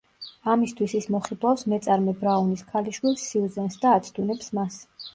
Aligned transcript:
ამისთვის 0.53 0.95
ის 0.99 1.07
მოხიბლავს 1.15 1.65
მეწარმე 1.75 2.17
ბრაუნის 2.23 2.67
ქალიშვილ 2.73 3.23
სიუზენს 3.29 3.81
და 3.87 3.97
აცდუნებს 4.01 4.55
მას. 4.61 4.85